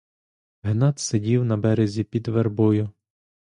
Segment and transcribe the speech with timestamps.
[0.63, 2.89] Гнат сидів на березі під вербою.